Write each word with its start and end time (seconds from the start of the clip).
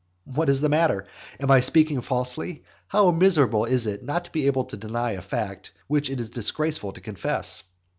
What 0.25 0.49
is 0.49 0.61
the 0.61 0.67
matter? 0.69 1.05
Am 1.39 1.51
I 1.51 1.59
speaking 1.59 2.01
falsely? 2.01 2.63
How 2.87 3.11
miserable 3.11 3.65
is 3.65 3.85
it 3.85 4.01
not 4.01 4.25
to 4.25 4.31
be 4.31 4.47
able 4.47 4.65
to 4.65 4.75
deny 4.75 5.11
a 5.11 5.21
fact 5.21 5.73
which 5.85 6.09
it 6.09 6.19
is 6.19 6.31
disgraceful 6.31 6.91
to 6.93 7.01
confess! 7.01 7.61